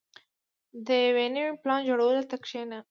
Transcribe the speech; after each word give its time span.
•د 0.85 0.87
یو 1.07 1.27
نوي 1.35 1.51
پلان 1.61 1.79
جوړولو 1.89 2.23
ته 2.29 2.35
کښېنه. 2.43 2.79